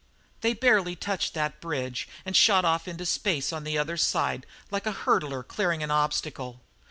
[0.39, 4.87] They barely touched that bridge and shot off into space on the other side like
[4.87, 6.59] a hurdler clearing an obstacle.